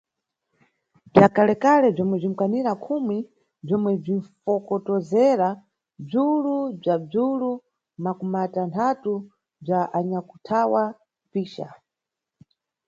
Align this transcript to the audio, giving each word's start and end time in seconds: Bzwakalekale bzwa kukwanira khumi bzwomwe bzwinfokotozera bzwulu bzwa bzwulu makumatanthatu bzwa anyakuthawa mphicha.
Bzwakalekale 1.11 1.87
bzwa 1.91 2.05
kukwanira 2.23 2.71
khumi 2.83 3.17
bzwomwe 3.65 3.91
bzwinfokotozera 4.03 5.49
bzwulu 6.07 6.55
bzwa 6.79 6.95
bzwulu 7.05 7.51
makumatanthatu 8.03 9.13
bzwa 9.63 9.79
anyakuthawa 9.97 10.83
mphicha. 11.25 11.67